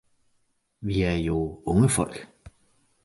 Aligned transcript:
Vi 0.81 1.01
er 1.03 1.15
jo 1.15 1.61
unge 1.65 1.89
folk! 1.89 2.27